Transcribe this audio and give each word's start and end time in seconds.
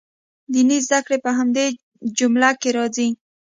دیني 0.53 0.77
زده 0.87 0.99
کړې 1.05 1.17
په 1.25 1.31
همدې 1.37 1.65
جمله 2.17 2.49
کې 2.61 2.69
راځي. 2.77 3.07